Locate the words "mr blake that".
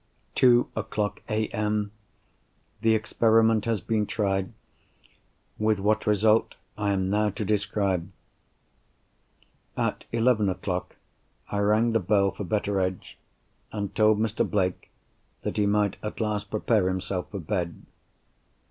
14.17-15.57